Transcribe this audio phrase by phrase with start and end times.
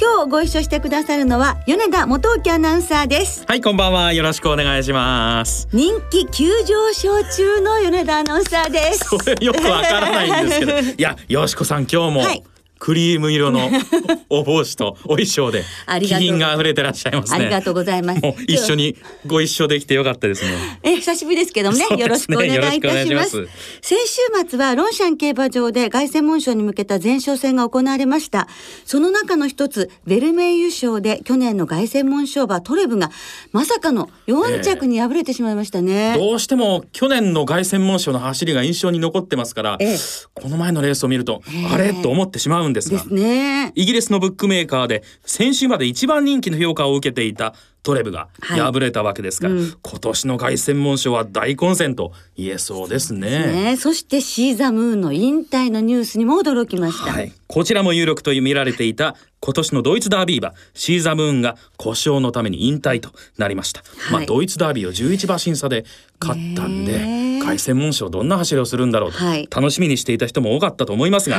[0.00, 3.44] 今日ご一緒してくださるのは米田元沖アナウンサーです。
[3.46, 4.12] はいこんばんは。
[4.12, 5.68] よろしくお願いします。
[5.72, 9.04] 人気急上昇中の米田アナウンサーです。
[9.16, 10.72] それよくわからないんですけど。
[10.90, 12.42] いやよしこさん今日も、はい
[12.84, 13.70] クリーム色の
[14.28, 15.64] お帽子とお衣装で
[16.00, 17.38] 気品が溢れてらっしゃいますね。
[17.38, 18.20] ありがとうございます。
[18.46, 18.94] 一緒に
[19.26, 20.50] ご一緒できてよかったですね。
[20.82, 23.48] え久しぶりですけどもね、ね、よろしくお願いいたします
[23.80, 28.48] 先週末はロンシャン競馬場で凱旋門賞に向けた前哨戦が行われました。
[28.84, 33.10] その中の一つベルメイユ賞で去年の凱旋門賞馬トレブが
[33.52, 36.16] まさかの4着に敗れてしまいましたね。
[36.16, 41.94] えー、どうしても去年の凱旋門賞の走りが印象に残ってますから、えー、この前のレースを見ると、えー、あれ？
[41.94, 43.04] と思ってしまうんですが。
[43.06, 43.72] ね。
[43.74, 53.46] イギリスのブックメーカーで先週まで一番人気の評価を受けていたトレブが敗れたわけですから、はいうん、今年の凱旋門賞は大混戦と言えそうですね。
[53.46, 53.76] ね。
[53.76, 65.84] そしてシーザムーンの引退のニュースにも驚きました、はい、こちらも有力と見られていた今年のドイツダービー馬シーザムーンが故障のために引退となりました、はい、まあドイツダービーを11馬審査で
[66.18, 69.18] 勝ったんで凱旋門賞どんな走りをするんだろうと、
[69.60, 71.38] 楽しみにしていた人も多かったと思いますが、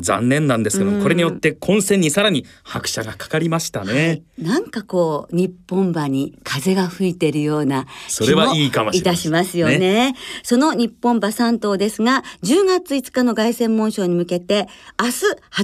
[0.00, 14.66] 残念なんですけども、これによって混戦にさらに拍車がかかりましたね、はい、なんかこう日本馬に風が吹いてるようなそれはいいかもしれないいたしますよね、ね、その日本馬3頭ですが10月5日の凱旋門賞に向けて
[15.00, 15.12] 明日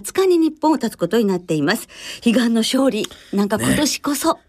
[0.01, 1.89] 20日に日本を立つことになっています。
[2.25, 3.07] 悲願の勝利。
[3.33, 4.41] なんか今年こそ、ね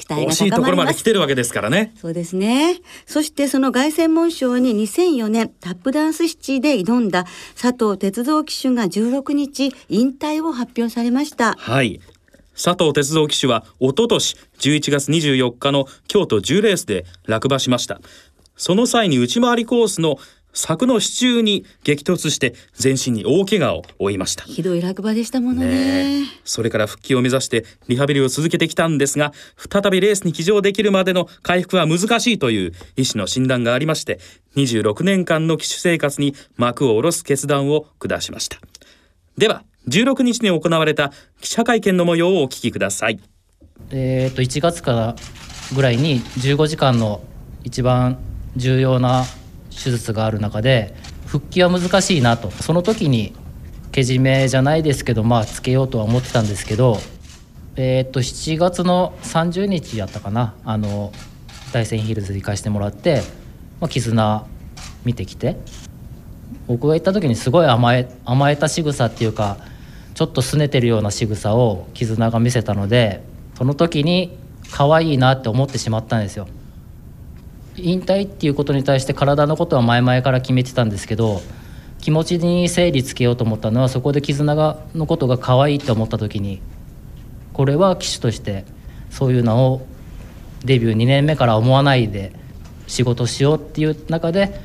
[0.00, 0.42] 期待が高まります。
[0.42, 1.92] 惜しいところまで来てるわけですからね。
[2.00, 2.80] そうですね。
[3.06, 7.26] そしてその凱旋門賞に2004年タップダンスシティで挑んだ
[7.60, 11.54] 佐藤鉄道騎手が16日引退を発表されました。
[11.58, 12.00] はい。
[12.52, 18.00] 佐藤鉄道騎手は一昨年11月24日の京都10レースで落馬しました。
[18.56, 20.18] その際に内回りコースの
[20.52, 24.44] 柵の支柱に激突して全身に大怪我を負いました。
[24.44, 34.18] ひどい落馬でしたものね、ね、それから復帰を目指してリハビリを続けてきたんですが再びレースに騎乗できるまでの回復は難しいという医師の診断がありまして
[34.56, 38.58] 26年間の騎手生活に幕を下ろす決断を下しました。
[39.38, 43.20] では16日に行われた記者会見の模様をお聞きください。
[43.90, 45.16] えー、と1月から
[45.74, 47.22] ぐらいに15時間の
[47.64, 48.18] 一番
[48.56, 49.24] 重要な
[49.82, 50.94] 手術がある中で
[51.26, 53.32] 復帰は難しいなとその時に
[53.92, 56.98] けじめじゃないですけどまあつけようとは思ってたんですけど
[57.76, 61.12] えー、っと7月の30日やったかなあの
[61.72, 63.22] 大山ヒルズ行かしてもらって、
[63.80, 64.46] まあ、絆
[65.04, 65.56] 見てきて
[66.66, 69.56] 僕が行った時にすごい甘え甘えた仕草っていうか
[70.14, 73.22] ちょっと拗ねてるような仕草を絆が見せたので
[73.56, 74.36] その時に
[74.70, 76.46] 可愛いなって思ってしまったんですよ。
[77.82, 81.40] 引退っていうことに対して体のことは前々から決めてたんですけど
[82.00, 86.60] 気持ちに整理つけようと思ったのはそこで絆がのことが可愛いって思った時に
[87.52, 88.64] これは騎手として
[89.10, 89.86] そういうのを
[90.64, 92.32] デビュー2年目から思わないで
[92.86, 94.60] 仕事しようっていう中で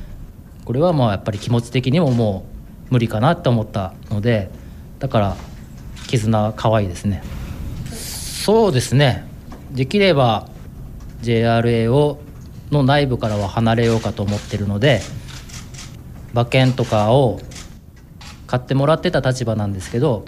[0.64, 2.46] これはもうやっぱり気持ち的にもも
[2.90, 4.50] う無理かなって思ったので
[5.00, 5.38] だから
[6.08, 7.24] 絆可愛いですね。
[7.92, 9.26] そうですね。
[9.72, 10.48] できれば
[11.22, 12.20] JRA を
[12.72, 15.02] の内部からは離れようかと思ってるので
[16.34, 17.40] 馬券とかを
[18.48, 20.26] 買ってもらってた立場なんですけど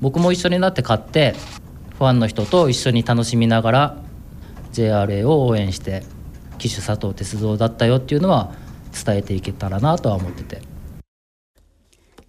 [0.00, 1.34] 僕も一緒になって買って
[1.98, 3.96] ファンの人と一緒に楽しみながら
[4.72, 6.02] JRA を応援して
[6.58, 8.52] 騎手佐藤鉄道だったよっていうのは
[9.04, 10.69] 伝えていけたらなとは思ってて。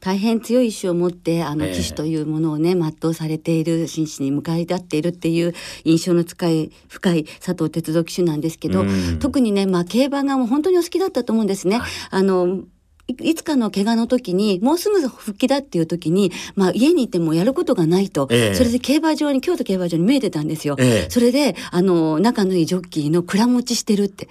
[0.01, 5.53] 大変強い意志を持ってあの騎手というものをね、全うされている真摯に向かい合っているっていう
[5.85, 8.83] 印象の深い深い佐藤鉄道騎手なんですけど、
[9.19, 11.77] 特にね、まあ、競馬がもう本当にお好きだったと思うんですね。
[11.77, 12.63] はい、あの
[13.07, 24.27] いつかの怪我の時にもうすぐ復帰だっていう時に、まあ、家にいてもやることがないと、えー、それで競馬場に京都競馬場に見えてたんですよ、えー、それであの仲のいいジョッキーの蔵持ちしてるって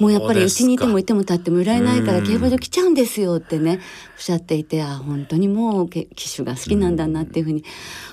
[0.00, 3.80] もうやっぱりうちにいてもいても立ってもいられないから競馬場来ちゃうんですよってね
[4.16, 7.64] おっしゃっていてあ本当にもう騎手が好きなんだなっていうふうに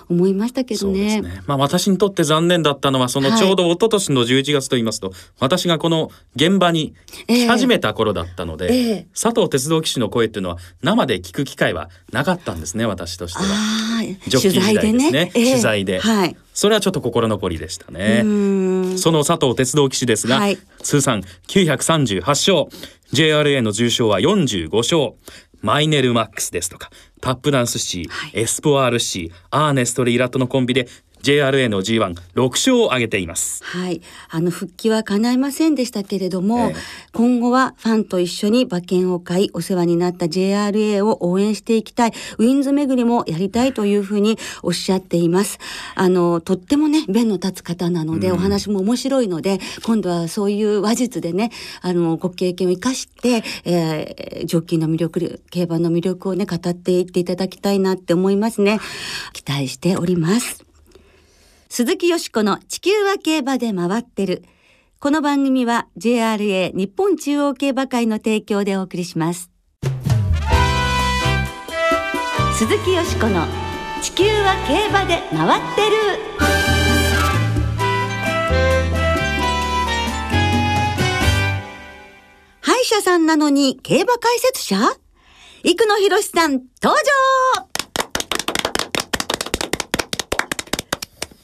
[0.10, 1.22] 思いましたけどね。
[1.22, 1.42] ね。
[1.48, 6.94] まあ私にとって残念だったのはそのちょうど一昨年の11月と言いますと、はい、私がこの現場に
[7.28, 13.46] 来始めた頃だったので、え佐藤鉄道騎手の声っていうのは生で聞く機会はなかったんですね私としては。
[14.30, 16.00] 取材でね、ね、取材で。
[16.00, 16.36] はい。
[16.54, 18.20] それはちょっと心残りでしたね。
[18.98, 22.68] その佐藤鉄道騎士ですが、はい、通算938勝。
[23.14, 25.14] JRA の重賞は45勝。
[25.64, 26.92] マイネルマックスですとか
[27.22, 30.90] タップダンスシー、はい、エスポアールシーアーネストリーラットのコンビで
[31.24, 33.64] JRA の G16 勝を挙げています。
[33.64, 34.02] はい。
[34.30, 36.76] あの、復帰は叶いませんでしたけれども、え
[37.14, 45.60] 今後はファンと一緒に馬券を買い、お世話になった JRA を応援していきたい、ウィンズ巡りもやりたいというふうにおっしゃっています。
[45.96, 58.82] あの、とってもね、弁の立つ方なので、うん、お話も面白いので、今度はそういう話術でね、あの、ご経験を生かして、えー、ジョッキーの魅力、競馬の魅力をね、語っていっていただきたいなって思いますね。
[59.32, 60.73] 期待しております。
[61.76, 64.44] 鈴木よしこの地球は競馬で回ってる。
[65.00, 69.50] この番組は JRA 日本中央競馬会の提供でお送りします。
[72.60, 73.48] 鈴木よしこの
[74.04, 75.98] 地球は競馬で回ってる。
[82.62, 84.78] 歯医者さんなのに競馬解説者？
[85.64, 86.96] 生野博さん登
[87.58, 87.73] 場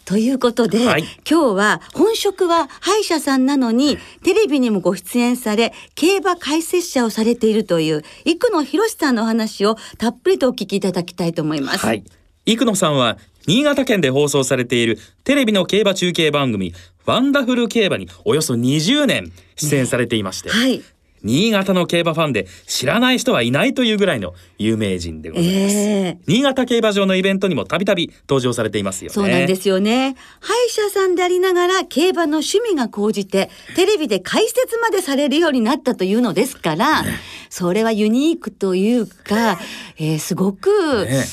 [0.09, 11.85] ということで、はい、今日は本職は歯医者さんなのに、テレビにもご出演され、競馬解説者をされているという、生野博さんのお話をたっぷりとお聞きいただきたいと思います。
[11.85, 12.03] はい。
[12.47, 16.73] 生野さんは、新潟県で放送されているテレビの競馬中継番組、
[17.05, 20.83] ワンダフル競馬におよそ20年出演されていまして、ね、はい。
[21.23, 25.75] 新潟の競馬ファンで知らない人はいないというぐらいの有名人でございます。
[25.75, 29.13] えー、新潟競馬場のイベントにもたびたび登場されていますよね。
[29.13, 30.15] そうなんですよね。
[30.39, 37.09] 歯医者さんでありながら競馬の趣味が高じて、テレビで解説までされるようになったというのですから、ね、
[37.49, 39.59] それはユニークというか、
[39.97, 40.69] えー、すごく、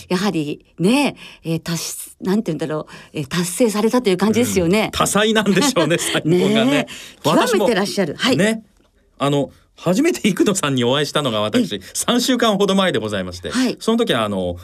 [0.09, 4.85] やはりね、えー、達、なんて言うんだろう、えー、達成されたという感じですよね。
[4.85, 6.71] うん、多彩なんでしょうね、 最後がね。
[6.71, 6.87] ね
[7.23, 8.15] 極めてらっしゃる。
[8.17, 8.37] はい。
[8.37, 8.63] ね。
[9.19, 14.57] あの、初めて生野さんにお会いしたのが私3週間ほど前でございまして、はい、その時はあの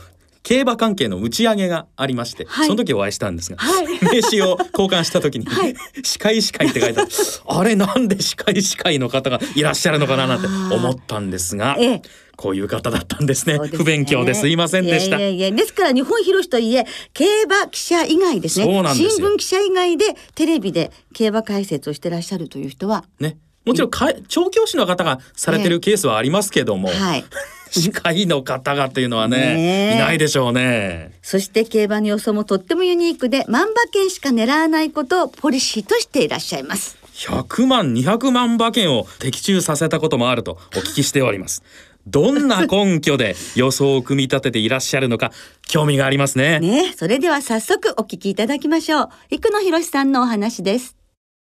[0.43, 7.11] 競馬関係の打ち上げがありまして、はい、その時お会いしたんですが、はい、名刺を交換した時に、はい、司会司会って書いてある。
[7.47, 11.77] あれなんで司会司会の方がいらっしゃるのかななんて思ったんですが。
[11.79, 12.03] ええ。
[12.35, 13.57] こういう方だったんですね。
[13.57, 13.69] すね。
[13.69, 15.19] 不勉強ですいませんでした。
[15.19, 18.65] いやいやいやですから日本広しといえ、競馬記者以外ですね。
[18.95, 27.25] 新聞記者以外でテレビで競馬解説をしてらっしゃるという人は、ね、もちろんか調教師の方がされてるケースはありますけども、はい、
[27.71, 31.13] 歯科医の方がっていうのはね、ね、いないでしょうね。
[31.23, 36.99] そして競馬の予想もとってもユニークで、万馬券しか狙わないことをポリシーとしていらっしゃいます。
[37.15, 41.63] 100万、200万馬券を的中させたこともあるとお聞きしております。
[42.07, 45.31] どんな根拠で予想を組み立てていらっしゃるのか
[45.69, 46.59] 興味がありますね。
[46.59, 49.09] ね、それでは早速お聞きいただきましょう。
[49.31, 51.02] 生野博さんのお話です。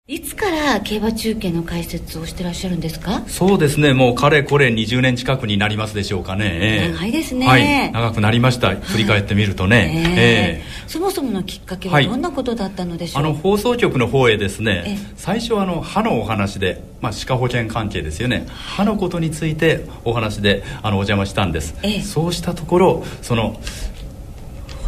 [0.09, 3.25] いつから競馬中継の解説をしてらっしゃるんですか？
[3.27, 3.93] そうですね。
[3.93, 6.93] もうかれこれ20年近くになりますでしょうかね。
[6.95, 8.77] 長いですね、はい、長くなりました。
[8.77, 14.97] 振り返ってみるとね、えー、そもそものきっかけはどんなことだったのでしょう、はい、あの放送局の方へですね。
[15.17, 18.47] 最初はあの歯のお話で、まあ、歯科保険関係ですよね。
[18.49, 21.75] 歯のことについてお話であのお邪魔したんです、
[22.05, 23.61] そうしたところその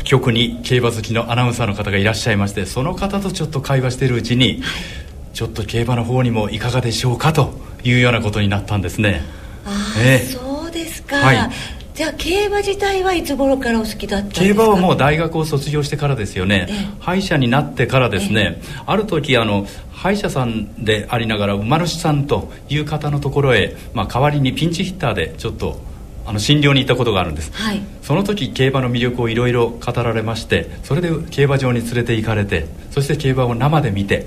[0.04, 5.07] 局に競馬好きのアナウンサーの方がいらっしゃいましてその方とちょっと会話しているうちに、はい
[5.38, 7.52] ちょっと競馬の方にもいかがでしょうかと
[7.84, 9.22] いうようなことになったんですね。
[9.64, 11.50] ああ、えー、そうですか、はい、
[11.94, 14.46] じゃあ競馬自体はいつ頃からお好きだったんですか？
[14.46, 25.80] 競馬はもう大学を卒業してからですよね、えー、歯医者になってからですね、えー、ある時あの歯医者さんでありながら馬主さんという方のところへ、まあ、代わりにピンチヒッターでちょっと
[26.26, 34.26] あの診療に行ったことがあるんです、はい、その時競馬の魅力をいろいろ語られましてそれで競馬場に連れて行かれてそして競馬を生で見て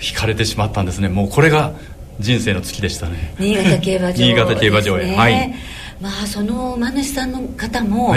[0.00, 1.08] 惹かれてしまったんですね。
[1.08, 1.72] もうこれが
[2.18, 3.34] 人生の月でしたね。
[3.38, 5.54] 新潟競馬場、新潟競馬場へ、はい。
[6.00, 8.14] まあその馬主さんの方も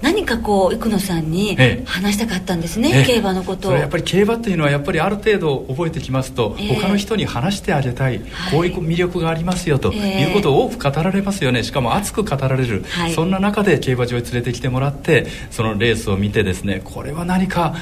[0.00, 3.72] 何かこう生野さんに話したかったんですね、ええ、競馬のことを。
[3.72, 8.20] やっぱり競馬っていうのはやっぱりある程度覚えてきますと、え、他の人に話してあげたい、
[8.52, 11.64] こういう魅力がありますよということを多く語られますよね。
[11.64, 17.74] しかも熱く語られる、はい、そんな中で競馬場へ連れてきてもらってそのレースを見てですねこれは何か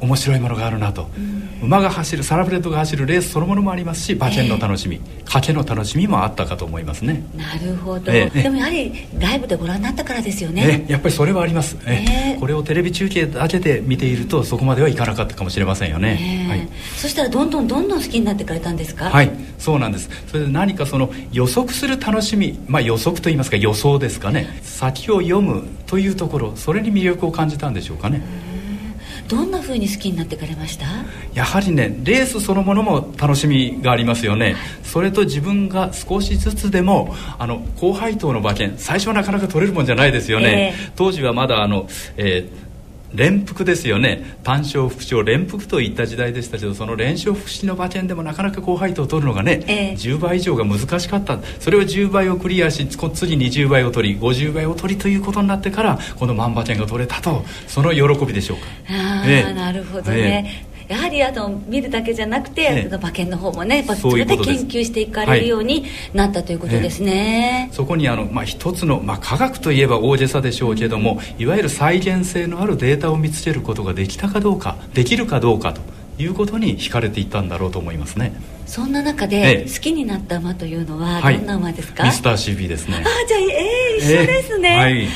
[0.00, 7.24] 面白いものがあるなと、うん、馬が走るサラブレッドが走るレースそのものもありますし馬券の楽しみ、えー、賭けの楽しみもあったかと思いますね。
[7.34, 19.10] なるほど、えー、でもやはりライブでご覧になったからですよね、えー、やっぱりそれはあります、えー、これをテレビ中継だけで見ているとそこまではいかなかったかもしれませんよね、はい、そしたらどんどんどんどん好きになってくれたんですか？
[19.10, 19.30] はい。
[19.58, 20.10] そうなんです。
[20.26, 24.60] それで何かその予測する楽しみまあ予測といいますか予想ですかね。
[24.62, 28.22] 先を読むというところそれに魅力を感じたんでしょうかね、
[29.28, 30.86] どんな風に好きになってかれました？
[31.34, 42.65] やはりねレースそのものも楽しみがありますよね、それと自分が少しずつでもあの高配当の馬券最初はなかなか取れるもんじゃないですよね、えー、当時はまだあの、えー
[43.14, 44.36] 連服ですよね。
[44.42, 51.38] 単勝副賞連服といった時代でしたけどその連勝副士の馬券でもなかなか高配当を取るのがね、えー、10倍以上が難しかった。
[51.60, 57.44] それを10倍をクリアし次20倍を取り50倍を取りということになってからこの万馬券が取れたと。
[57.66, 58.64] その喜びでしょうか。
[58.88, 75.80] ああ、えー、なるほどね、えーやはりあの見るだけじゃなくて、ええ、馬券の方もねそれで研究していかれるようになったということですね、え、そこにあの、まあ、一つの、まあ、科学といえば大げさでしょうけどもいわゆる再現性のあるデータを見つけることができたかどうかできるかどうかと
[76.18, 78.32] いうことに惹かれていったんだろうと思いますね。
[78.66, 82.96] そんな中で好きになった馬というのはどんな馬ですか、はい、ミスター CB ですね。
[82.96, 85.06] あじゃあえー、一緒ですね、えー、はい、え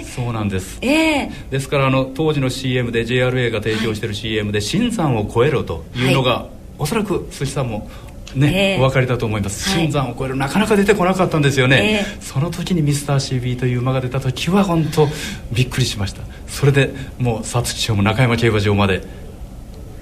[0.00, 6.46] ー、そうなんです、えー、ですからあの当時の CM で JRA が提供している CM で「新山を超えろ」というのが、はい、
[6.78, 7.90] おそらく寿司さんも
[8.34, 15.08] ね、えー、お分かりだと思います、新山を超えるなかなか出てこなかったんですよね、えー、その時にミスター CB という馬が出た時は本当
[15.52, 16.22] びっくりしました。
[16.46, 19.02] それでもう皐月賞も中山競馬場まで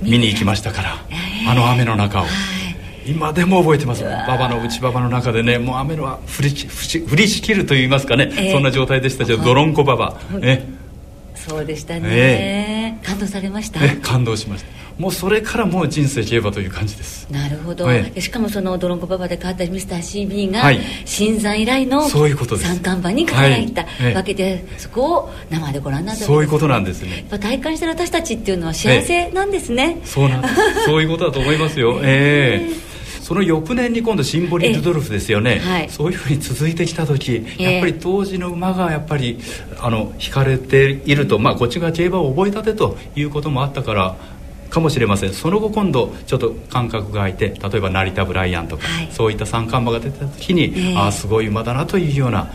[0.03, 0.97] 見に行きましたから、
[1.49, 2.27] あの雨の中を、
[3.07, 4.05] 今でも覚えてます。
[4.05, 10.63] 馬場の内馬場の中でねもう雨のは降り降りしきるといいますかね、えー、そんな状態でしたけど泥んこ馬場、え
[11.35, 14.79] そうでしたね、えー、感動されました、え感動しました。
[14.99, 17.31] もうそれからもう人生競馬という感じです。
[17.31, 27.27] なるほど、ええ、しかもそのドロンコパパで変わったミスター CB が、はい、新山以来の三冠馬に輝いたわけで、はいえ、そこを生でご覧になったそういうことなんですね。
[27.31, 30.85] 体感してる私たちっていうのは幸せなんですね、そうなんです。
[30.85, 32.01] そういうことだと思いますよ。
[32.03, 32.88] ええ
[33.29, 39.39] その翌年に今度シンボリ・ルドルフですよね、はい、そういうふうに続いてきた時やっぱり当時の馬がやっぱり
[39.81, 44.17] あの引かれていると、まあ、こっちが競馬を覚えたてということもあったから
[44.71, 45.35] かもしれません。
[45.35, 52.51] その後今度ちょっと感覚が空いて例えば成田ブライアンとか、はい、そういった三冠馬が出た時に、えー、ああすごい馬だなというような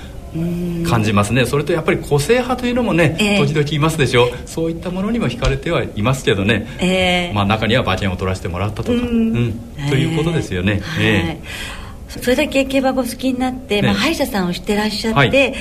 [0.89, 1.45] 感じますね。
[1.45, 4.29] それとやっぱり個性派というのもね、えー、時々いますでしょ。
[4.45, 9.59] そういったものにも惹かれてはいますけどね、えー、まあ、中には馬券を取らせてもらったとか、うん、
[9.89, 10.81] ということですよね。
[10.99, 15.53] えー、それだけ競馬が好きになって、ね、まあ、歯医者さんをしてらっしゃって、はい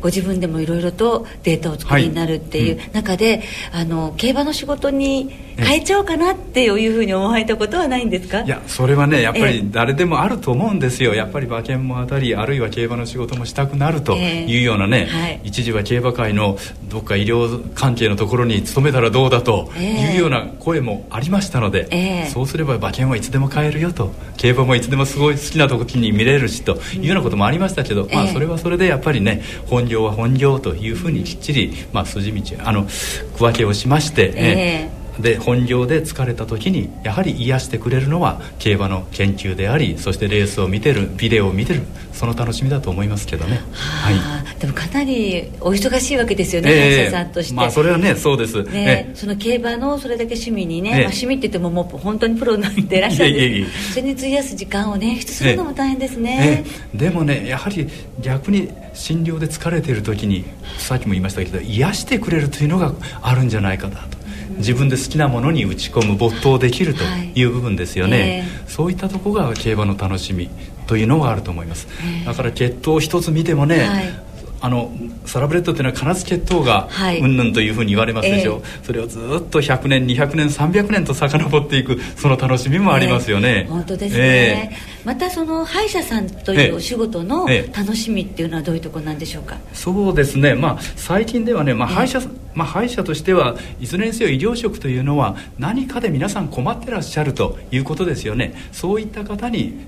[0.00, 3.84] ご自分でもいろいろとデータを作りになるっていう中で、はい。
[3.84, 8.42] うん、あの競馬の仕事に変えちゃおうかなっていうふうに思われたことはないんですか？
[8.42, 11.14] いやそれはねやっぱり誰でもあると思うんですよ。
[11.14, 41.82] やっぱり馬券も当たりあるいは競馬の仕事もしたくなるというようなね、えーはい、一時は競馬界のどっか医療関係のところに勤めたらどうだというような声もありましたので、えー、そうすれば馬券はいつでも買えるよと競馬もいつでもすごい好きな時に見れるしというようなこともありましたけど、うん、まあそれはそれでやっぱりね本業は本業というふうにきっちり、まあ、筋道あの区分けをしまして、えーで本業で疲れた時にやはり癒してくれるのは競馬の研究でありそしてレースを見てるビデオを見てる
[42.12, 53.30] その楽しみだと思いますけどね、はい、でもかなりお忙しいわけですよね、えー、者さんとして、まあ、それはねそうです、ね、その競馬のそれだけ趣味にね、まあ、趣味って言ってももう本当にプロになっていらっしゃる。
[53.30, 57.88] んですそれに費やす時間を捻出するのも大変ですね、でもねやはり
[58.20, 60.44] 逆に診療で疲れている時に
[60.78, 64.17] さっきも言いましたけど癒してくれるというのがあるんじゃないかなと
[64.58, 67.02] 自分で好きなものに打ち込む没頭できると
[67.34, 67.42] い。
[67.44, 68.44] う部分ですよね、はいえ。
[68.66, 70.50] ー、そういったとこが競馬の楽しみ
[70.86, 74.27] というのがあると思います、えー、だから血統一つ見てもね、はい
[74.60, 74.92] あの
[75.24, 76.88] サラブレッドっていうのは必ず血統が
[77.20, 78.56] うんぬんというふうに言われますでしょ。
[78.56, 78.60] う、え。
[78.60, 90.54] ー、それをずっと100年200年300年と遡っていくその楽しみもありますよね、えー、本当ですね、えー、またその歯医者さんというお仕事の楽しみっていうのはどういうところなんでしょうか、そうですね。
[90.54, 92.20] まあ最近ではね、まあ、歯医者
[92.54, 98.52] まあ、歯医者としてはいずれにせよ医療職というのは何かで皆さん困ってらっしゃるということですよね。
[98.72, 99.86] そういった方に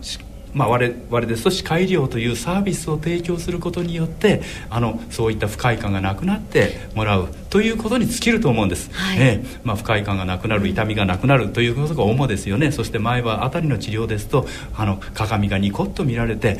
[0.52, 12.72] まあ、我々ですと歯科医療というサービスを提供することによってあのそういった不快感がなくなってもらうということに尽きると思うんです、はい、えー、まあ、不快感がなくなる痛みがなくなるということが主ですよね。
[12.72, 16.58] そして前歯あたりの治療ですとあの鏡がニコッと見られて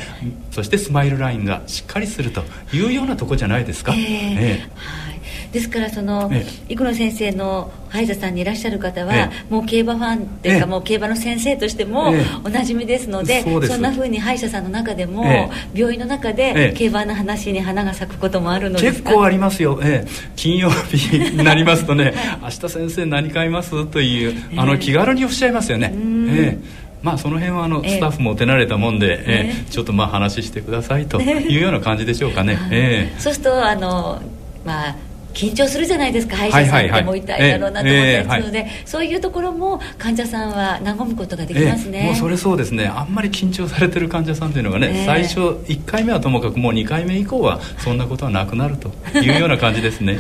[0.51, 2.43] そしてスマイルラインがしっかりすると
[2.73, 3.95] いうようなとこじゃないですか。
[3.95, 5.10] えー、えー
[5.53, 6.31] ですからその、
[6.69, 12.15] 生野先生の歯医者さんにいらっしゃる方は、もう競馬ファンっていうか、もう競馬の先生としても
[12.45, 23.87] おなじみですので、そんなふうに歯医者さんの中でも、病院の中で競馬の話に花が咲くこともあるのです結構ありますよ、ええ、金曜日になりますとね 明日先生何買います？
[23.87, 25.93] というあの気軽におっしゃいますよね、
[26.29, 26.81] ええ。
[27.03, 29.71] まあその辺はあのスタッフも手慣れたもんで、ええ。
[29.71, 33.21] ちょっとまあ話してくださいというような感じでしょうかね、 ええ。
[33.21, 34.21] そうするとあの
[34.65, 34.97] まあ
[35.33, 42.87] 緊張するじゃないですか歯医者さんってもう痛いだろうなと思ったりするので、そういうところも患者さんは和むことができますね、もうそれそうですね。
[42.87, 50.19] あんまり緊張されてる患者さんというのがね、最初1回目はともかくもう2回目以降はそんなことはなくなるというような感じですね。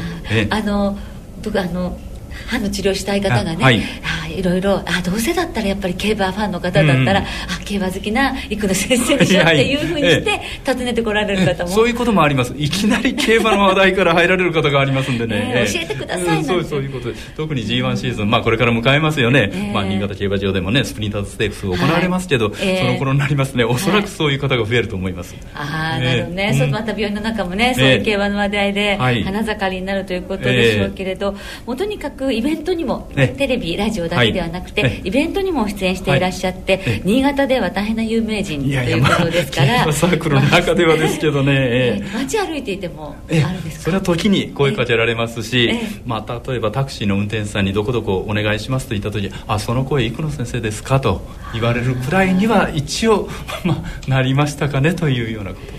[0.50, 0.96] あの
[1.42, 1.98] 僕あの
[2.46, 3.80] 歯の治療したい方がね、はい、
[4.24, 7.26] あいろいろあどうせだったらやっぱり競馬ファンの方だったら、うん、あ
[7.64, 12.54] 競馬好きな育野先生でしょ っていうふうにして訪ねてこられる方も、そういうこともあります。
[12.56, 17.14] いきなり競馬の話題から入られる方がありますんでね、 えー、教えてください、うん、そうそういうことで。
[17.36, 19.56] 特に G1 シーズン、まあ、これから迎えますよね、え。
[19.56, 22.54] ー、まあ、新潟競馬場でもねスプリンターズステークス行われますけど、はい。
[22.62, 23.64] えー、その頃になりますね。
[23.64, 31.32] おそらくそういう方が増えると思います、はい、ああなるほどね、そうまた病院の中もねそういう競馬の話題で花盛りになるということでしょうけれど、
[31.66, 43.84] もうとにかくイベントにも、テレビラジオだけではなくて、イベントにも出演していらっしゃって、はい、新潟では大変な有名人ということですから、まあ、サークルの中ではですけどね、えー、街歩いていてもあるんですか？
[43.84, 45.70] それは時に声かけられますし、
[46.04, 51.00] まあ、例えばタクシーの運転手さんにどこどこお願いしますと言った時あその声生野先生ですか？
[51.00, 51.22] と
[51.52, 53.28] 言われるくらいには一応、
[53.64, 54.94] まあ、なりましたかね？
[54.94, 55.72] というようなこと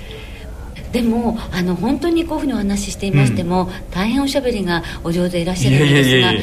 [0.91, 6.33] でもあの本当にこういうふうにお話ししていましても、うん、大変おしゃべりがお上手でいらっしゃるんですが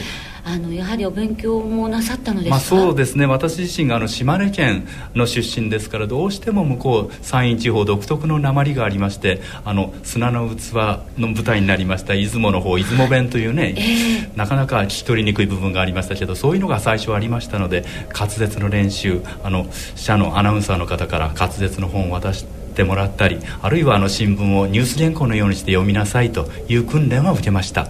[0.48, 10.72] あのやはりお勉強もなさったのですか、まあ、そうですね私自身があの島根県の出身ですからどうしても向こう山陰地方独特の鉛がありましてあの砂の器
[11.18, 17.84] の舞台になりました出雲の方出雲弁というね、えー、なかなか聞き取りにくい部分がありましたけどそういうのが最初ありましたので
[18.18, 27.88] 滑舌の練習あの社のアナウンサーの方から滑舌の本を渡してもらったりあるいはあの新聞をニュース原稿のようにして読みなさいという訓練は受けました。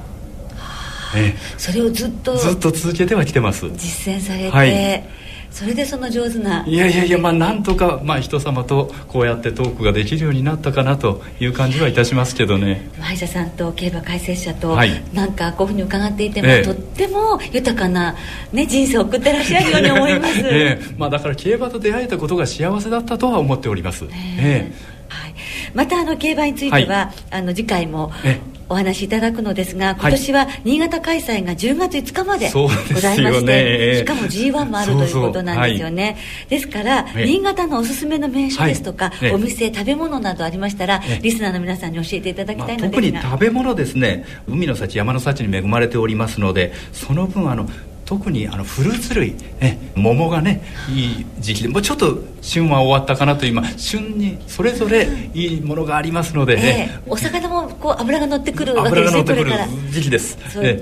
[1.16, 3.70] えそれをずっとずっと続けてはきてます。
[3.70, 4.68] 実践されて、はい、
[5.50, 6.64] それでその上手な。
[6.66, 12.88] いやいやいやまあなんとか、まあ、人様とこうやってトークができるようになったかなという感じはいたしますけどね。
[13.00, 18.14] 歯医者さんと競馬解説者と、はい、なんかこういうふうに伺っていても、ええ、とっても豊かな、
[18.52, 20.94] ね、人生を送ってらっしゃるように思います、 ええ。
[20.96, 24.72] まあ、だから競馬と出会えたことが幸せだったとは思っております、ええ。
[25.08, 25.34] はい、
[25.74, 28.12] またあの競馬については、はい、あの次回も
[28.68, 36.16] お話しいただくのですが今年は新潟開催が10月5日までございまして、ね、しかも G1 もあるということなんですよね、はい、
[36.48, 44.24] ですから、新潟のおすすめの名所ですとか、お店食べ物などありましたら、リスナーの皆さんに教えていただきたいのですが、まあ、特に食べ物ですね。
[44.46, 47.68] 海の幸山の幸に恵まれておりますのでその分あの
[48.08, 60.76] 特にあのフルーツ類、ね、桃がねいい時期でもうちょっと旬は終わったかなと今旬にそれぞれいいものがありますので、ね、えー、お魚もこう脂が乗ってくるわけですね脂が乗ってくる時期です、ね、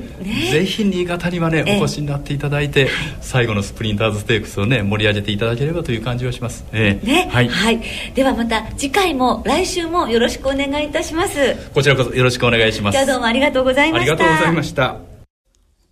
[0.52, 2.88] ぜひ新潟にはね、お越しになっていただいて、
[3.20, 7.28] 最後のスプリンターズステークスをね盛り上げていただければという感じはします、えー、ね。
[7.32, 7.82] はい、はい、
[8.14, 11.56] ではまた次回も来週もよろしくお願いいたします。
[11.74, 12.94] こちらこそよろしくお願いします。
[12.94, 14.12] じゃあどうもありがとうございました。
[14.12, 15.15] ありがとうございました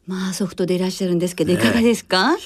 [0.06, 2.36] まあソフトでいらっしゃるんですけど、いかがですか、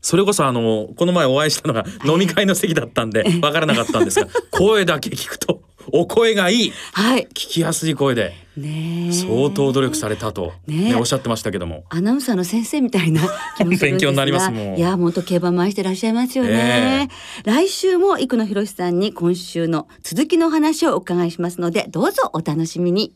[0.00, 8.34] それこそあのこの前お会いしたのが飲み会の席だったんでわからなかったんですが声だけ聞くとお声がいい、はい、聞きやすい声で。
[8.58, 11.84] ね、相当努力されたと、ね、ね、おっしゃってましたけども。
[11.90, 13.22] アナウンサーの先生みたいな
[13.64, 23.14] 勉強になりますもんいや本当競馬回してらっしゃいますよね、えー、来週も生野博さんに今週の続きの話をお伺いしますのでどうぞお楽しみに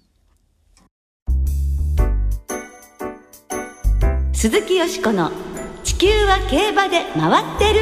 [4.43, 5.31] 鈴木よしこの
[5.85, 7.81] 「地球は競馬で回ってる」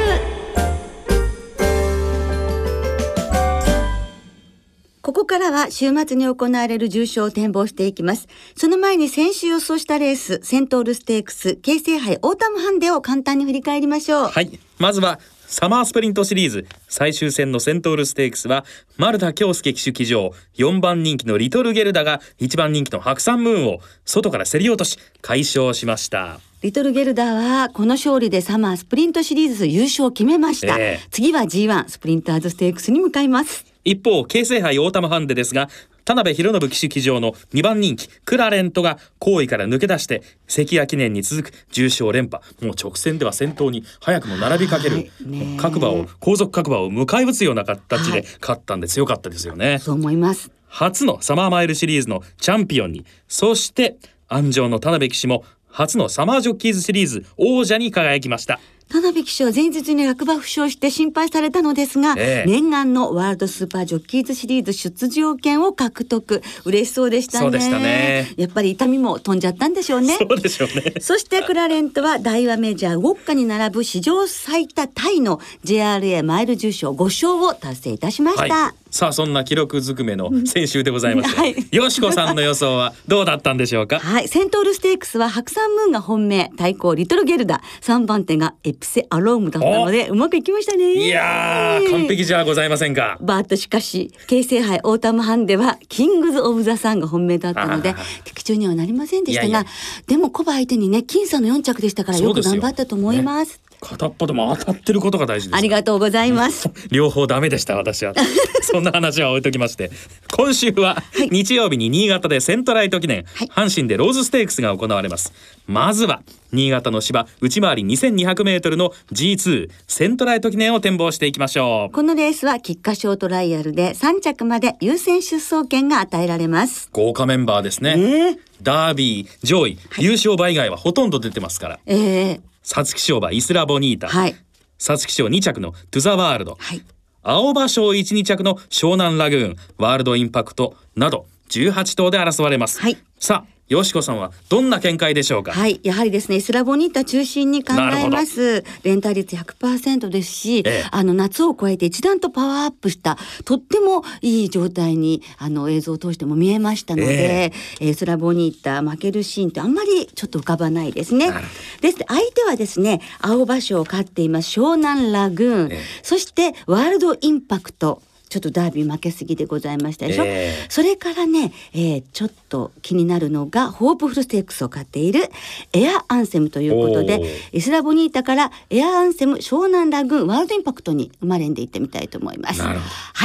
[5.01, 8.27] ここからは週末に行われる重賞を展望していきます。
[8.55, 14.27] その前に先週予想したレース、セントールステークス、京成杯オータムハンデを簡単に振り返りましょう。
[14.27, 14.59] はい。
[14.77, 18.65] まずはサマースプリントシリーズ最終戦のセントールステークスは
[18.97, 33.65] 丸田恭介騎手騎乗4番人気のリトルゲルダが1番人気のハクサンムーンを外から競り落とし快勝しましたリトルゲルダはこの勝利でサマースプリントシリーズ優勝を決めました、えー、次は G1 スプリンターズステークスに向かいます。
[33.83, 35.69] 一方京成杯オータムハンデですが
[36.05, 42.43] 田辺博信騎手騎乗の2番人気クラレントが後位から抜け出して関谷記念に続く重賞連覇。
[42.63, 45.09] もう直線では先頭に早くも並びかける、
[45.57, 50.51] 各馬を後続各馬を迎え撃つような形で勝ったんで強かったですよね、はい、そう思います。
[50.67, 53.03] 初のサマーマイルシリーズのチャンピオンに。
[53.27, 53.97] そして
[54.27, 58.59] 安城の田辺騎手も初のサマージョッキーズシリーズ王者に輝きました。
[58.91, 62.49] 田辺騎手は前日に落馬負傷して心配されたのですが、ええ。
[62.49, 66.43] 念願のワールドスーパージョッキーズシリーズ出場権を獲得。
[66.65, 67.41] 嬉しそうでしたね。
[67.43, 68.33] そうでしたね。
[68.35, 70.17] やっぱり痛みも飛んじゃったんでしょうね。
[70.17, 70.95] そうでしょうね。
[70.99, 81.55] そしてクラレントは大和メジャーウォッカに並ぶ史上最多タイの JRA マイル重賞5勝を達成いたしました、はい、さあそんな記録ずくめの先週でございます、はい。
[81.71, 83.99] よしこさんの予想はどうだったんでしょうか？
[83.99, 84.27] はい。
[84.27, 90.93] セントールステークスはハクサンムーンが本命、対抗リトルゲルダ、3番手がエプセアロームだったので、うまくいきましたね。
[90.93, 93.17] いやー完璧じゃございませんか。
[93.21, 99.65] バートしかし、京成杯オータムハンデは、キングズ・オブ・ザ・サンが本命だったので的中にはなりませんでしたが、
[100.07, 103.61] でも古馬相手にね、僅差の4着でしたから、よく頑張ったと思います。
[103.81, 105.57] 片っぽでも当たってることが大事です。
[105.57, 106.69] ありがとうございます。
[106.91, 108.13] 両方ダメでした私は。
[108.61, 109.91] そんな話は置いときまして。
[110.31, 113.47] 今週は日曜日に新潟でセントライト記念、はい。
[113.47, 115.33] 阪神でローズステークスが行われます。
[115.67, 121.93] まずは新潟の芝内回り 2200m の G2 セントライト記念を展望していきましょう。
[121.93, 126.89] このレースは、菊花賞トライアルで3着まで優先出走権が与えられます。
[126.91, 131.79] 豪華メンバーですね、ええダービー上位、優勝馬以外はほとんど出てますから。
[131.87, 134.35] ええ皐月賞馬イスラボニータはい。
[134.77, 136.81] 皐月賞2着のトゥザワールド、はい。
[137.23, 142.81] 青葉賞1、2着の湘南ラグーン、ワールドインパクトなど18頭で争われます。
[142.81, 145.53] はいさあ、よしこさんはどんな見解でしょうか？
[145.53, 145.79] はい。
[145.81, 148.65] やはりですね、イスラボニータ中心に考えます。
[148.83, 161.31] 連帯率100%ですし、ええあの、夏を超えて一段とパワーアップした、とってもいい状態に、あの、映像を通しても見えましたので、えイスラボニータ負けるシーンってあんまりちょっと浮かばないですね。
[161.79, 168.01] です相手はですね、青葉賞を勝っています湘南ラグーン、ええそしてワールドインパクト、
[168.31, 175.29] ちょっとダービー負けすぎでございましたでしょ、ええそれからね、えーちょっと気になるのがホープフルステークスを買っている
[175.73, 182.61] エアアンセムということでイスラボニータからエアアンセム湘南ラグーンワールドインパクトに生まれんでいってみたいと思います。
[182.61, 182.73] は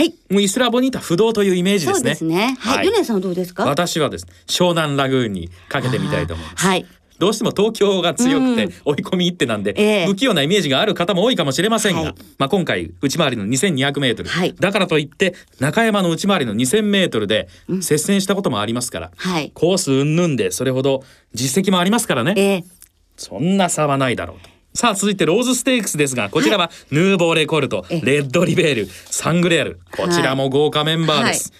[0.02, 0.14] い。
[0.28, 2.02] もうイスラボニータ不動というイメージですね。
[2.02, 2.56] そうですね。
[2.58, 2.86] はい。
[2.86, 3.64] ヨネさんはどうですか？
[3.64, 6.66] 私はですね、湘南ラグーンにかけてみたいと思います。
[6.66, 6.86] はい。
[7.18, 8.72] どうしても東京が強くてうん。
[8.84, 10.06] 追い込み一手なんで、ええ。
[10.06, 12.14] 不器用なイメージがある方も多いかもしれませんが、はい。
[12.38, 14.54] まあ今回内回りの2200メートル、はい。
[14.54, 17.48] だからといって中山の内回りの2000メートルで
[17.80, 19.50] 接戦したこともありますから、はい。
[19.54, 21.02] コース云々でそれほど
[21.34, 22.34] 実績もありますからね。
[22.36, 22.76] えー
[23.16, 24.50] そんな差はないだろうと。
[24.74, 29.80] さあ続いてローズステークスですがこちらはヌーボーレコルト、えレッドリベールサングレアル。
[29.96, 31.52] こちらも豪華メンバーです。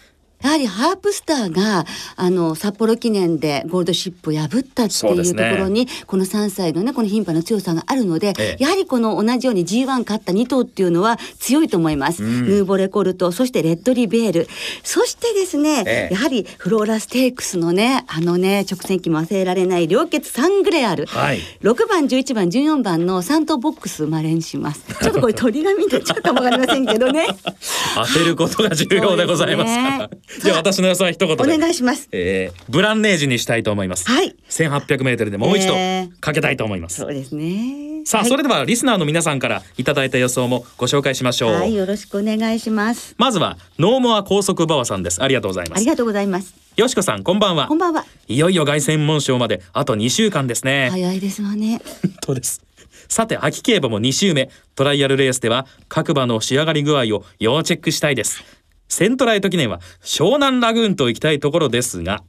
[0.43, 1.85] やはりハープスターが
[2.17, 8.63] あの札幌記念でゴールドシップを破ったっていうところに、この3歳のねこの頻繁な強さがあるので、ええ。
[8.63, 14.49] やはりこの同じように G1 勝った2頭っていうのは強いと思います、ヌーボレコルトそしてレッドリベール。
[14.83, 16.15] そしてですね、ええ。
[16.15, 21.41] やはりフローラステークスのねあのね直線機も忘れられない両決サングレアル、はい。
[21.63, 24.85] 6番11番14番の3頭ボックス生まれにします。
[25.03, 27.27] ちょっとこれ鳥が見てちゃうかもわかりませんけどね。
[27.97, 30.11] 当てることが重要でございますから。
[30.43, 31.43] じゃあ私の予想は一言で。
[31.43, 34.09] お願いしますえーブランネージにしたいと思います。
[34.09, 37.01] はい1800メートルでもう一度えーかけたいと思います。
[37.01, 41.53] そうですねさあ、はいそれではリスナーの皆さんからいただいた予想もご紹介しましょう。
[41.53, 43.15] はい、よろしくお願いします。
[43.19, 45.23] まずはノーモア高速バワさんです。
[45.23, 45.79] ありがとうございます。
[45.79, 46.55] ありがとうございます。
[46.77, 47.79] よしこさんこんばんはこん。
[47.79, 48.05] ばんは。
[48.29, 50.89] いよいよ凱旋門賞まであと2週間ですね。
[50.91, 51.81] 早いですわね。
[52.03, 52.67] 本当です。
[53.09, 58.43] さて秋競馬も2週目トライアルレースでは各馬の仕上がり具合を要チェックしたいです
[58.89, 62.23] セントライト記念は湘南ラグーンと行きたいところですが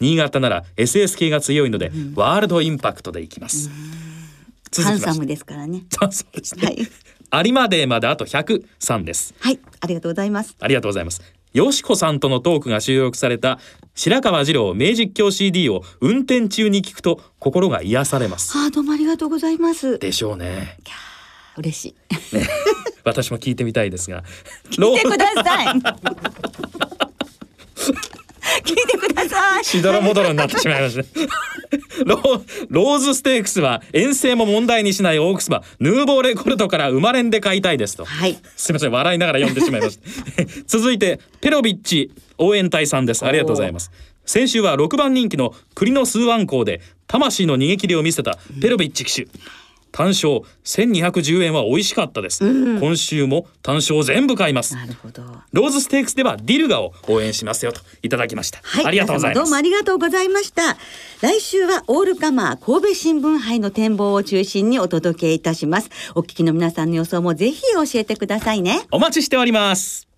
[0.00, 3.70] 新潟なら SS 系が強いので、ワールドインパクトでいきます
[4.82, 5.84] ハンサムですからね。
[6.00, 6.88] あそうですね、はい
[7.44, 10.54] 有馬デーまであと103ですはい、ありがとうございます。
[10.60, 11.20] ありがとうございます。
[11.52, 13.58] よしこさんとのトークが収録された
[13.94, 18.56] 白川次郎名実況 CD を運転中に聞くと心が癒されます。
[18.56, 19.98] あー、どうもありがとうございます。
[19.98, 20.76] でしょうね。
[21.58, 21.94] 嬉しい。
[23.04, 24.24] 私も聞いてみたいですが。
[24.78, 25.66] ロ聞いてください。
[28.64, 29.64] 聞いてください。
[29.64, 31.04] しどろもどろになってしまいました。
[32.06, 38.04] ローズステークスは遠征も問題にしないオークス馬ヌーボーレコルトから生まれんで買いたいですと。
[38.04, 38.38] はい。
[38.56, 40.02] すみません笑いながら読んでしまいました
[40.66, 43.90] 続いてペロビッチ応援隊さんですありがとうございます
[44.26, 49.28] 先週は6番人気の栗の数安校で魂の逃げ切りを見せたペロビッチ騎手
[49.94, 55.22] 単勝1210円は美味しかったです、今週も単勝全部買いますなるほど。
[55.52, 60.76] ローズステークスではディルガを応援しますよといただきました、はい、ありがとうございますどうもありがとうございました。
[61.20, 65.90] 来週はオールカマー神戸新聞杯の展望を中心にお届けいたします。
[66.16, 68.82] お聞きの皆さんの予想もぜひ教えてくださいね。
[68.90, 70.13] お待ちしております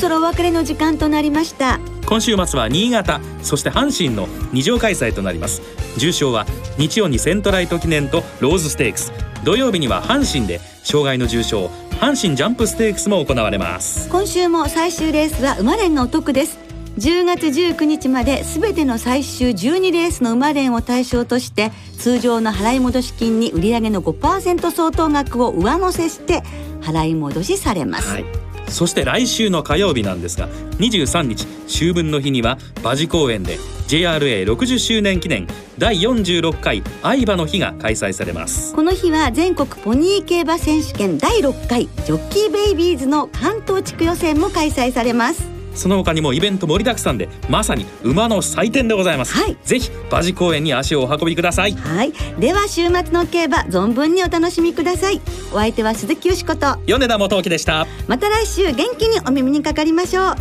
[0.00, 1.78] そろお別れの時間となりました。
[2.06, 5.60] 今週末は新潟そして阪神の二条開催となります。
[5.98, 6.46] 重賞は
[6.78, 9.12] 日曜にセントライト記念とローズステークス。
[9.44, 11.66] 土曜日には阪神で障害の重賞
[12.00, 14.08] 阪神ジャンプステークスも行われます。
[14.08, 16.58] 今週も最終レースは馬連がお得です。
[16.98, 26.42] 10月19日まで全ての最終12レースの馬連を対象として通常の払い戻し金に売上の5%相当額を上乗せして
[26.80, 28.24] 払い戻しされます、はい、
[28.70, 35.46] そして来週の火曜日なんですが23日秋分の日には馬事公園で JRA60 周年記念
[35.78, 38.74] 第46回愛馬の日が開催されます。
[38.74, 45.59] この日は全国ポニー競馬選手権第6回ジョッキーベイビーズの関東地区予選も開催されます。
[45.80, 51.72] その他にもイベント盛りだくさんでまさに馬の祭典でございます、はい、ぜひ馬事公園に足をお運びください。
[51.72, 52.12] はい。
[52.38, 55.22] では週末の競馬存分にお楽しみください。
[55.52, 56.78] お相手は鈴木よしこと。
[56.84, 57.86] 米田元樹でした。
[58.06, 60.34] また来週元気にお耳にかかりましょう。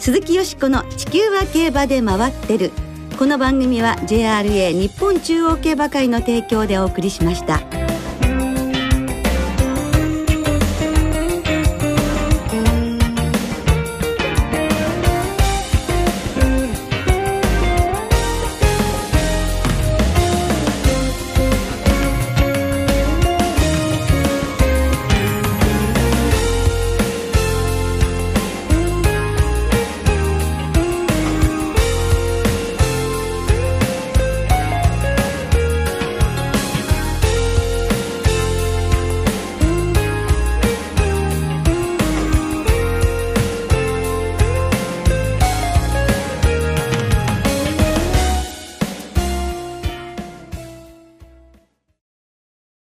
[0.00, 2.72] 鈴木よしこの地球は競馬で回ってる。
[3.16, 7.79] この番組は JRA 日本中央競馬会の提供でお送りしました。